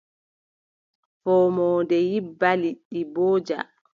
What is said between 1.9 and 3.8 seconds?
yibba, liɗɗi mbooja.